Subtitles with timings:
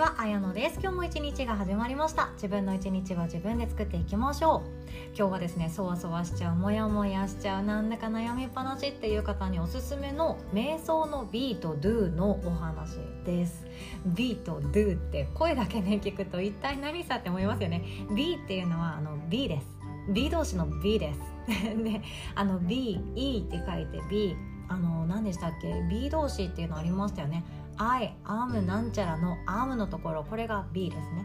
[0.00, 0.78] は、あやのです。
[0.80, 2.30] 今日も一日が始まりました。
[2.36, 4.70] 自分の一日は自分で作っていきましょう。
[5.14, 12.96] 今日はですねそわそわしちゃうモヤモヤしちゃうなんだか悩みっぱなしっていう方におすすめの瞑想の B と Do のお話
[13.26, 13.66] です。
[14.06, 17.84] B と Do って声だけね聞くと一体何さって思いますよね。
[18.16, 19.66] B っていうのはあの B です。
[20.08, 21.20] B 同士の B です。
[21.76, 22.00] で
[22.34, 24.34] あの B、E って書いて B
[24.70, 27.44] あの何でしたっけ？B 同士っていうのありましたよね。
[27.82, 31.24] I am なんちゃらの am のところこれが B ですね。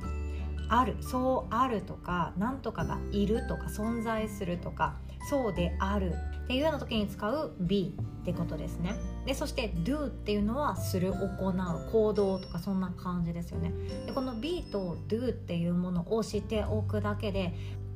[0.70, 4.96] あるそうあるとか何とかがいるとか存在するとか
[5.30, 6.14] そうである
[6.46, 8.96] っていうような時に使う be ってことですね。
[9.26, 13.74] でそして do っていうのはする行う行動とかそんな感じですよね。
[14.06, 17.54] でこの be と do っていうものを知っておくだけで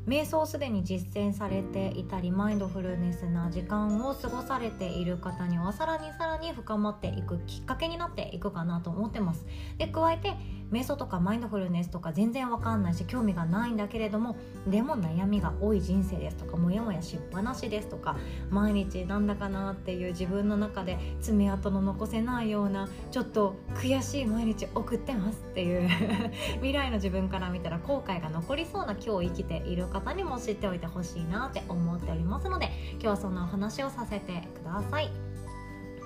[0.08, 9.46] 瞑想すでに実践されていたりマインドフルネスな時間を過ごされている方にはさらにさらに深まっていくきっかけになっていくかなと思ってます。
[9.78, 10.36] で加えて
[10.72, 14.36] 瞑想とかマインドフルネスとか全然わかんないし興味がないんだけれども
[14.68, 18.18] でも悩みが多い人生ですとかモヤモヤしっぱなしですとか
[18.50, 25.90] 毎日なんだかなっていう自分の中で爪痕の残せないようなちょっと悔しい毎日送ってますっていう
[26.58, 35.29] 未来の自分から見たら後悔が残りそうな今日生きている方にも知っておいてほしいなって思っておりますので今日はそんなお話をさせてください。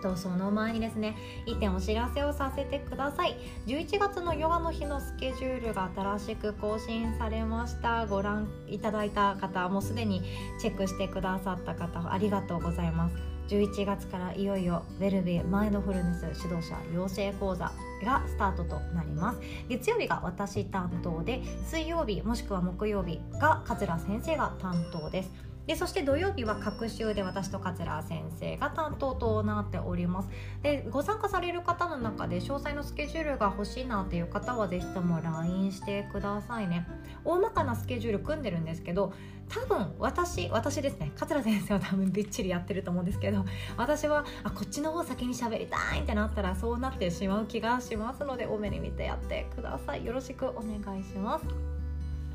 [0.04, 1.16] とその前にですね
[1.48, 3.38] 1点お知らせをさせてください。
[3.66, 8.06] 11月のヨガの日のスケジュールが新しく更新されました。
[8.06, 10.22] ご覧いただいた方もうすでに
[10.60, 13.16] チェックしてくださった方ありがとうございます。
[13.48, 17.72] 11月からいよいよウェルビーマインドフルネス指導者養成講座
[18.04, 19.40] がスタートとなります。
[19.70, 25.53] 月曜日が私担当で水曜日もしくは木曜日が桂先生が担当です。
[25.68, 30.30] でそして土曜日は各週で私と桂先生が担当となっております。
[30.62, 36.86] でご参加される方の中で詳細のスケジュールが欲しいなっていう方は是非とも LINE してくださいね。
[37.24, 39.14] 大まかなスケジュール組んでるんですけど
[39.48, 41.12] 多分私私ですね。
[41.16, 43.46] 桂先生は多分びっちりやってると思うんですけど
[43.78, 50.06] 私はあこっちの方先に喋りたいってなったらそうなってしまう気がしますので多めに見てやってください。
[50.06, 51.73] よろしくお願いします。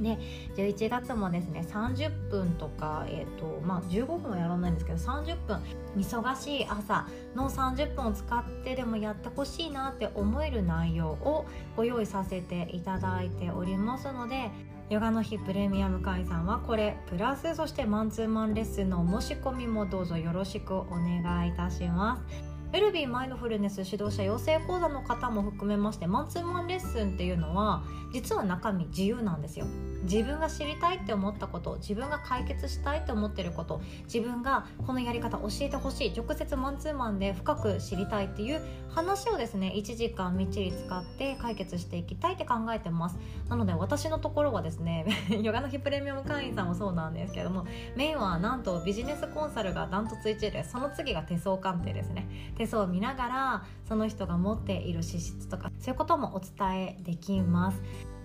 [0.00, 0.18] で
[0.56, 5.60] 11月もですね30分とか、えーとまあ、15分はやらないんですけど30分
[5.96, 14.50] 忙しい朝の30分を使ってでもやってほしいなって思える内容をご用意させていただいておりますので
[14.90, 22.47] ヨガの日プレミアム会さんはこれプラスそしてマンツーマンレッスンの申し込みもどうぞよろしくお願いいたします。
[22.70, 29.66] ベルビーマインドフルネス指導者養成講座の方も含めましてマンツーマンレッスンっていうのは実は中身自由なんですよ。
[30.02, 43.18] 自分が知りたいって思ったこと自分が解決したいって思ってること自分がこのやり方教えてほしい直接マンツーマンで深く知りたいっていう話をですね1時間みっちり使って解決していきたいって考えてます。
[43.48, 45.06] なので私のところはですね
[45.42, 52.28] ヨガの日プレミアム会員さんもそうなんですけどもメインはなんとビジネスコンサルがダントツ1位でその次が手相鑑定ですね。
[52.58, 57.80] 手相を見ながらその人が持っている資質とかそういうこともお伝えできます。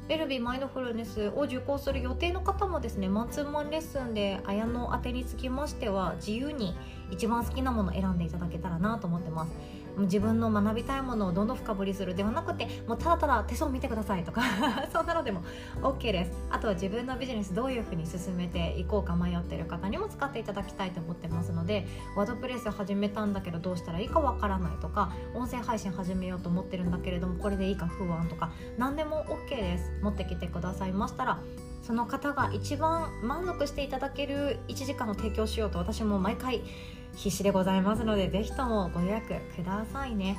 [0.10, 6.76] ベルビーマインドフルネスを受講する予定の方もですねマンツーマンレッスンで綾の当てにつきましては自由に
[7.10, 9.52] 一番好きなものを選んでいただけたらなと思ってます。
[9.98, 14.42] 自分の学びたいものをどんどん深掘りするではなくてもうただただ手相見てくださいとか
[14.92, 15.44] そんなのでも
[15.82, 16.32] OK です。
[16.50, 29.92] あとは自分のビジネスどういうふうに進めていこうか迷ってる方にも使っていただきたいと思ってますのでワードプレス始めたんだけどどうしたらいいかわからないとか音声配信始めようと思ってるんだけれどもこれでいいか不安とか何でも OK です。
[30.02, 31.40] 持ってきてくださいましたら
[31.84, 36.62] その方が一番満足していただける1時間を提供しようと私も毎回
[37.16, 40.38] 必死でございますので是非ともご予約くださいね。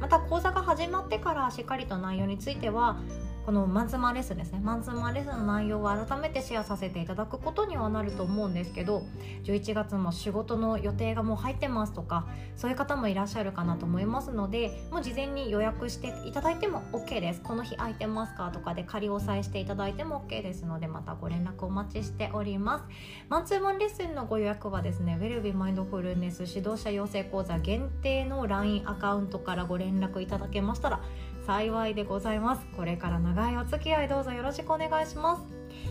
[0.00, 2.98] また講座が始まってからしっかりと内容については
[3.48, 4.60] このマンツーマンレッスンですね。
[4.62, 9.06] マンツーマンレッスンの内容を改めてシェアさせていただくことにはなると思うんですけど
[9.44, 17.40] 11月も仕事の予定がもう入ってますとかそういう方もいらっしゃるかなと思いますのでもう事前に予約していただいても OK です。
[17.40, 22.84] この日空いてますかとかで仮押さえしていただいても OK ですのでまたご連絡お待ちしております。
[23.30, 31.00] マンツーマンレッスンのご予約はですねウェルビーマインドフルネス指導者養成講座限定の LINE アカウントからご連絡いただけましたら
[31.48, 32.66] 幸いでございます。
[32.76, 35.42] これから長いお付き合いどうぞよろしくお願いします。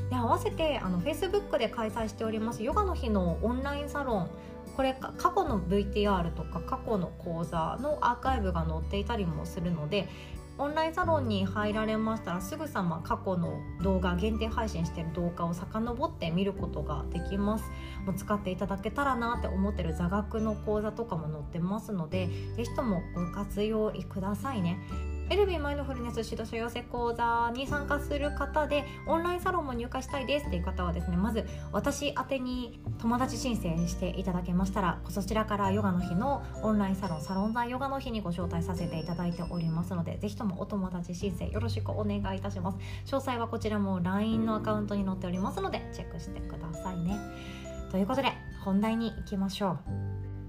[0.07, 4.29] で合わせてあの Facebook で開催しておりますヨガの日のオンラインサロン。
[4.75, 10.07] これ過去の VTR とか過去の講座のアーカイブが載っていたりもするので
[10.59, 17.63] オンラインサロンに入られましたらすぐさま過去の動画限定配信してる動画を遡って見ることができます。
[18.05, 25.16] もう使っていただけたらなって思ってる座学の講座とかも載ってますので是非ともご活用くださいね。
[25.29, 42.77] エルビーマインドフルネス指導者養成講座に参加する方でオンラインサロンも入会したいですっていう方はですねまず私宛てに友達申請していただけましたらそちらからヨガの日のオンラインサロンサロンザヨガの日にご招待させていただいておりますのでぜひともお友達申請よろしくお願いいたします。
[43.05, 47.19] 詳細はこちらも LINE のアカウントに載っておりますのでチェックしてくださいね。
[47.91, 48.31] ということで
[48.63, 49.77] 本題に行きましょ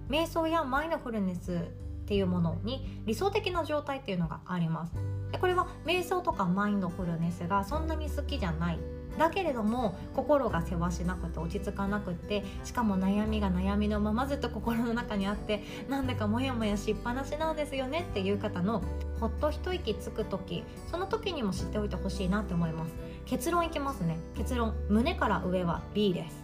[0.08, 0.12] う。
[0.12, 1.66] 瞑想やマインドフルネス
[2.08, 4.94] っていうものに理想的な状態っていうのがあります。
[5.30, 8.78] でこれは瞑想とかマインドフルネスがそんなに好きじゃない。
[9.18, 18.80] だけれども心がせわしなくて落ち着かなくてしかも悩みが悩みのままずっと心の中にあってなんだかモヤモヤしっぱなしなんですよねっていう方の
[19.18, 22.94] ほっと一息つく時その時にも知っておいてほしいなって思います。
[23.26, 24.18] 結論いきますね。
[24.36, 24.74] 結論。
[24.88, 26.42] 胸から上は B です。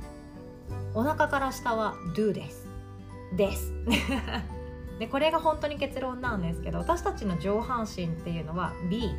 [0.95, 2.67] お腹から下は Do です。
[3.37, 3.73] です。
[4.99, 9.11] でこれが本当に結論なんですけど私たちの上半身っていうのは B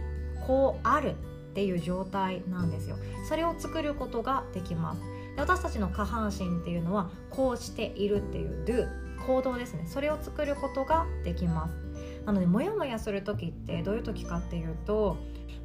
[0.48, 1.14] こうあるっ
[1.54, 2.98] ていう状態なんですよ。
[3.28, 5.02] それを作ることができます。
[5.36, 8.88] で私たちの下半身っていうのはこうしているっていう do
[9.26, 9.86] 行動ですね。
[9.88, 11.74] それを作ることができます。
[12.26, 15.18] なのでモヤモヤする時ってどういう時かっていうと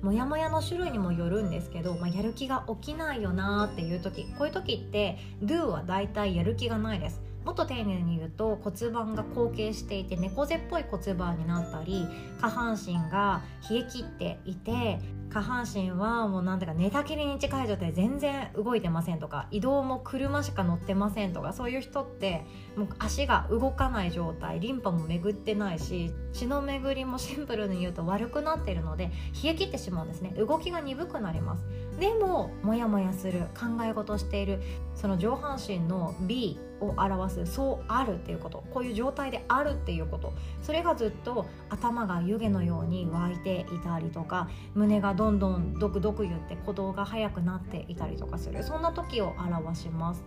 [0.02, 4.24] モヤモヤの種類にもよるんですけど、まあ、やる気が起きないよなっていう時。
[4.38, 7.20] こういう時って do はだいたいやる気がないです。
[7.50, 12.06] もっと丁寧に言うと骨盤が後傾していて猫背っぽい骨盤になったり
[12.40, 15.00] 下半身が冷え切っていて
[15.30, 22.44] 下半身はもうなんだか寝たきりに近い状態で全然動いてませんとか移動も車しか乗ってませんとかそういう人って
[22.76, 29.10] もう足が動かない状態リンパも巡ってないし血の巡りもシンプルに言うと悪くなっているので
[29.42, 30.30] 冷え切ってしまうんですね。
[30.36, 31.64] 動きが鈍くなります。
[31.98, 34.60] でもモヤモヤする考え事している
[34.94, 38.64] その上半身の B を表すそうあるっていうこと。
[38.72, 40.32] こういう状態であるっていうこと。
[40.62, 48.62] それがずっと頭が湯気のように湧いていたりとか胸がどんどんドクドク言って鼓動が速くなっていたりとかする。
[48.62, 50.24] そんな時を表します。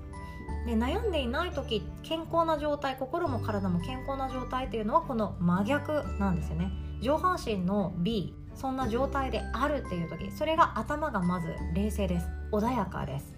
[0.65, 6.71] で悩んでいない時健康な状態心も体も健康な状態っていうのはこの真逆なんですよね。
[7.01, 12.27] 上半身の B そんな状態であるっていう時それが頭がまず冷静です。
[12.51, 13.32] 穏やかです。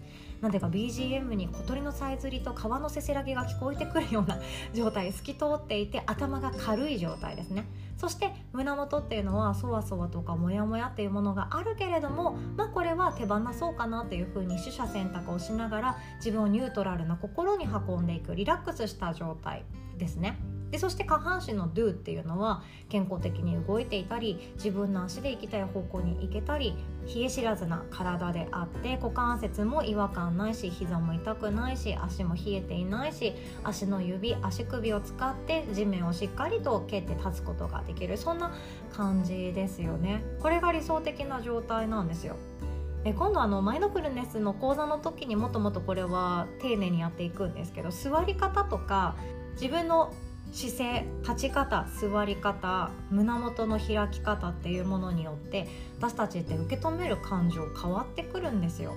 [0.45, 4.39] なんていうか BGM に小鳥のさえずりと川のせせらぎが聞こえてくるような
[4.75, 7.65] 状態透き通っていて頭が軽い状態ですね。
[7.97, 19.65] そして胸元っていうのはそわそわとかモヤモヤっていうものがあるけれどもまあこれは手放そうかなっていうふうに取捨選択をしながら自分をニュートラルな心に運んでいくリラックスした状態
[19.97, 20.37] ですね。
[20.71, 26.75] でそして下半身の do っていうのは健康的に動いていたり自分の足で行きたい方向に行けたり
[27.13, 33.33] 冷え知らずな体であって股関節も違和感ないし膝も痛くないし足も冷えていないし
[33.63, 38.17] 足の指足首を使って地面をしっかりと蹴って立つことができる。
[38.17, 38.51] そんな
[38.95, 40.23] 感じですよね。
[40.39, 42.35] これが理想的な状態なんですよ。
[43.03, 49.15] え今度あのマインドフルネスの講座の時にもっともっとこれは丁寧にやっていくんですけど座り方とか
[49.53, 50.11] 自分の
[50.51, 58.93] 姿勢立ち方座り方胸元の開き方っていうものによって私たちって受け止める感情変わってくるんですよ。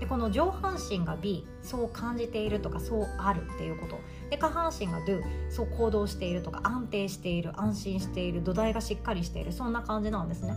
[0.00, 3.98] でこの上半身が B そう感じているとかそうあるっていうこと。
[4.30, 10.54] で下半身が Do そう行動しているとか安定している安心している土台がしっかりしているそんな感じなんですね。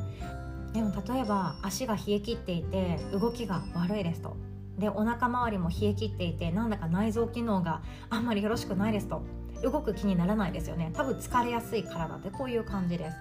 [0.73, 4.35] でも例えば足が冷え切っていて動きが悪いですと。
[4.77, 9.21] でお腹周りも冷え切っていてなんだか内臓機能があんまりよろしくないですと。
[9.61, 10.91] 動く気にならないですよね。
[10.93, 13.17] 多分疲れやすい体ってこういう感じです。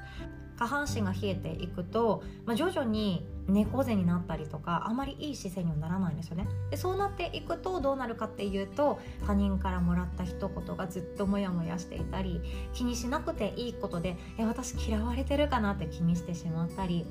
[0.61, 6.47] 下半身が冷えていくと、まあ、徐々に猫背になったりとかあまりいい姿勢にはならないんですよね。
[6.71, 12.43] でそうなっていくとどうなるかっていうと他人からもらった一言がずっとモヤモヤしていたり
[12.75, 17.07] 気にしなくていいことでえ私嫌われてるかなって気にしてしまったり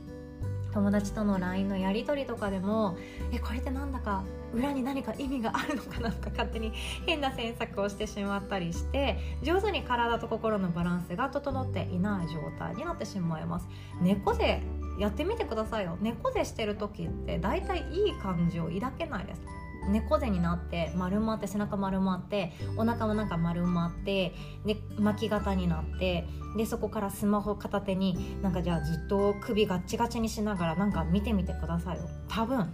[0.74, 2.98] 友達との LINE のやり取りとかでも
[3.32, 4.24] えこれってなんだか
[4.54, 6.72] 裏に何か意味があるのかなとか勝手に
[7.06, 13.68] 変な詮索をしてしまったりして上手に体と心のバランスが整っていない状態になってしまいます。
[14.02, 14.62] 猫背
[14.98, 15.98] やってみてくださいよ。
[16.02, 19.42] 猫背してる時って大体いい感じを抱けないです。
[19.88, 24.34] 猫背になって丸まって背中丸まってお腹もなんか丸まって
[24.66, 32.04] で巻き型になってでそこからスマホ片手になんかじゃあずっと首ガッチガチにしながらなんか見てみてくださいよ。
[32.28, 32.74] 多分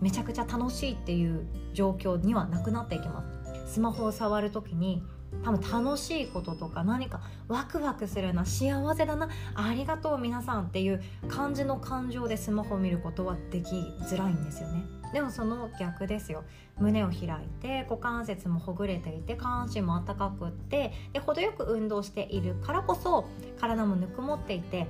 [0.00, 3.22] めちゃくちゃ楽しいっていう状況にはなくなっていきま
[3.64, 3.74] す。
[3.74, 5.02] スマホを触る時に
[5.44, 14.84] 多分楽しいこととか何かワクワクするな幸せだなありがとう皆さんっていう感じの感情でスマホを見ることはできづらいんですよね。
[15.12, 16.44] でもその逆ですよ。
[16.78, 17.28] 胸を開い
[17.60, 23.26] て股関節もほぐれていて下半身も温かくってで程よく運動しているからこそ
[23.60, 24.86] 体もぬくもっていて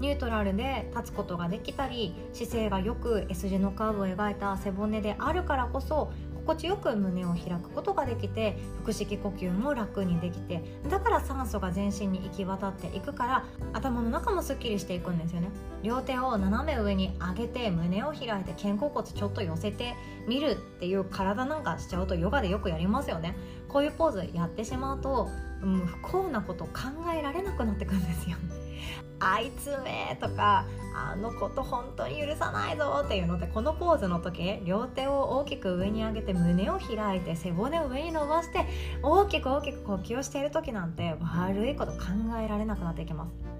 [0.00, 6.12] ニュートラルで立つことができたり姿勢がよく S 字のカーブを描いた背骨であるからこそ
[6.46, 15.48] 心地よく胸を開くことができて腹式呼吸も楽にできてだから酸素が全身に行き渡っていくから頭の中もすっきりしていくんですよね。
[15.82, 19.94] 両手を斜め上に上げて胸を開いて肩甲骨ちょっと寄せて
[20.26, 23.36] みるっていう体なんかしちゃうとヨガでよくやりますよね。
[23.68, 25.28] こういうポーズやってしまうと、
[25.64, 26.70] う、不幸なこと考
[27.16, 28.36] えられなくなってくんですよ。
[29.20, 38.66] あいつめとかあのこと本当に許さないぞっていうのでこのポーズの時両手を大きく上に上げて胸を開いて背骨を上に伸ばして
[39.02, 41.98] 大きく大きく呼吸をしている時なんて悪いこと考
[42.42, 43.54] えられなくなっていきます。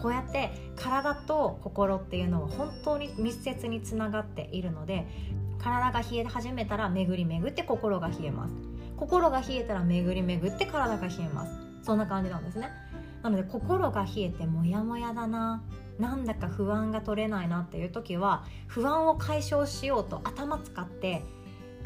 [0.00, 5.06] こうやって体と心っていうのは本当に密接につながっているので
[5.58, 8.75] 体が冷え始めたら巡り巡って心が冷えます。
[8.96, 11.52] 心が冷えたら巡り巡って体が冷えます。
[11.82, 12.70] そんな感じなんですね。
[13.22, 15.62] なので心が冷えてモヤモヤだな。
[15.98, 21.22] なんだか不安が取れないなっていう時は不安を解消しようと頭使って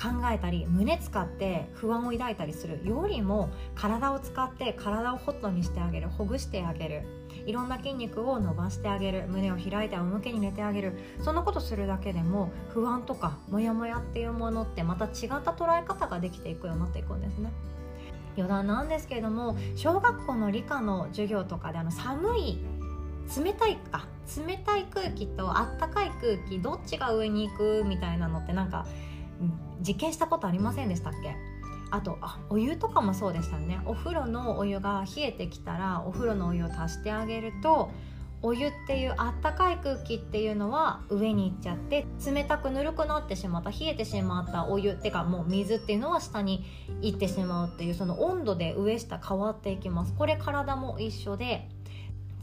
[0.01, 7.20] 考えたり胸使って不安を抱いたりするよりも体を使って体をホットにしてあげるほぐしてあげる。
[7.47, 9.27] いろんな筋肉を伸ばしてあげる。
[9.29, 10.99] 胸を開いて仰向けに寝てあげる。
[11.23, 15.11] そんなことするだけでも不安とかモヤモヤっていうものってまた違っ
[15.43, 17.51] た捉え方ができていくようになっていくんですね。
[18.37, 22.59] 余談なんですけれども小学校の理科の授業とかであの寒い
[23.37, 24.07] 冷たいか
[24.47, 28.87] 冷たい空気とあったかい空気どっちが上に行くみたいなのってなんか
[29.87, 31.35] 実験したことありませんでしたっけ？
[31.91, 33.81] あとあお湯とかもそうでしたね。
[33.85, 37.91] お風呂のお湯が冷えてきたらお風呂のお湯を足してあげると
[38.43, 46.65] お湯っていうあったかい空気っていうのは上に行っちゃって冷たくぬるくなってしまった冷えてしまったお湯ってかもう水っていうのは下に
[47.03, 50.15] 行ってしまうっていうその温度で上下変わっていきます。
[50.15, 51.69] これ体も一緒で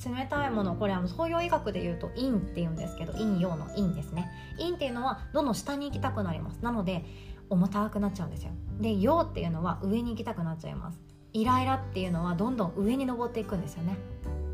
[0.06, 4.30] 冷たいものこれは東洋医学で言うと陰っていうんですけど陰陽の陰ですね。
[4.60, 6.60] 陰っていうのはどんどん下に行きたくなります。
[6.62, 7.04] なので
[7.50, 8.52] 重たくなっちゃうんですよ。
[8.80, 11.00] で陽っていうのは上に行きたくなっちゃいます。
[11.34, 13.98] イライラっていうのはどんどん上に登っていくんですよね。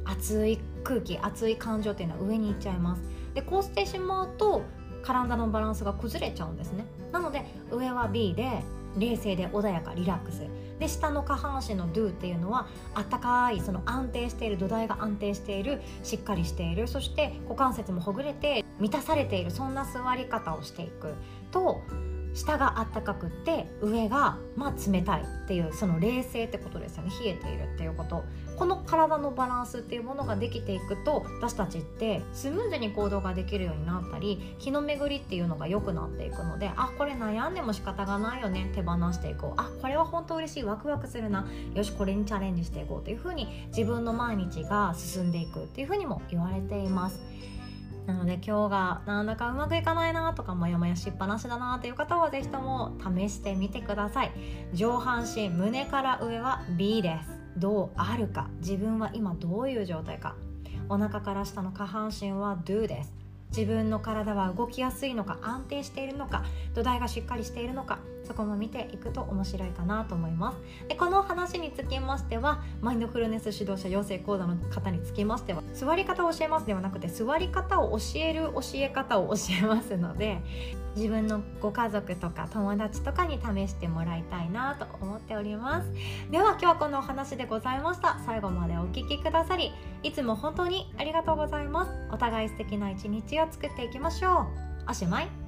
[0.06, 3.04] 熱い空気熱い感情っていうのは上に行っちゃいます。
[3.34, 4.62] でこうしてしまうと
[5.02, 6.86] 体のバランスが崩れちゃうんですね。
[7.12, 8.64] なので上は B で
[8.98, 10.48] 冷静で穏やかリラックス。
[10.80, 16.88] で下の下半身の Do っていうのはあったかいその安定している土台が安定しているしっかりしている。
[16.88, 21.14] そして股関節もほぐれて満たされているそんな座り方をしていく。
[21.52, 21.82] と
[22.34, 27.12] 下があったかくって上がまあ冷たいっていうその冷静ってことですよね。
[27.24, 28.24] 冷えているっていうこと。
[28.58, 38.72] この体のバランスっていうものができていくと私たちってスムーズに行動ができるようになったり気の巡りっていうのが良くなっていくのであこれ悩んでも仕方がないよね。
[38.76, 39.62] 手放していこう。
[39.62, 40.64] あこれは本当嬉しい。
[40.64, 41.48] ワクワクするな。
[41.74, 47.20] よしこれにチャレンジしていこうというふうに自分の毎日が進んでいくっていうふうにも言われています。
[48.06, 54.32] なので今日がなんだかうまくいかないなとかモヤモヤしっぱなしだなという方は是非とも試してみてください。
[54.74, 57.40] 上半身胸から上は B です。
[57.58, 58.50] どうあるか。
[58.60, 60.36] 自分は今どういう状態か。
[60.90, 63.14] お腹から下の下半身は Do です。
[63.56, 66.44] 自分の体は動きやすいのか安定しているのか
[66.74, 68.00] 土台がしっかりしているのか。
[68.26, 70.88] そこも見ていくと面白いかなと思います。
[70.88, 80.42] でこの話につきましてはマインドフルネス指導者養成講座の方につきましては座り方を教えますではなくて座り方を教える教え方を教えますので
[80.96, 85.92] 自分のご家族とか友達とかに試してもらいたいなと思っております。
[86.30, 88.20] では今日はこのお話でございました。
[88.26, 89.72] 最後までお聴きくださり
[90.04, 91.92] いつも本当にありがとうございます。
[92.12, 94.48] お互い素敵な一日を作っていきましょ
[94.88, 94.92] う。
[94.92, 95.43] おしまい。